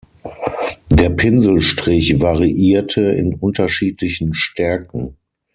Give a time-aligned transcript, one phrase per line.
[0.91, 5.15] Der Pinselstrich variierte in unterschiedlichen Stärken.